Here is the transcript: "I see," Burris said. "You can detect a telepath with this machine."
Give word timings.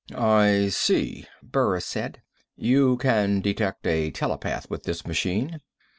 "I 0.17 0.69
see," 0.69 1.27
Burris 1.43 1.85
said. 1.85 2.23
"You 2.55 2.97
can 2.97 3.39
detect 3.39 3.85
a 3.85 4.09
telepath 4.09 4.67
with 4.67 4.81
this 4.85 5.05
machine." 5.05 5.61